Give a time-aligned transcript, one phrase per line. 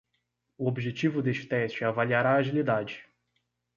[0.57, 3.07] O objetivo deste teste é avaliar a agilidade.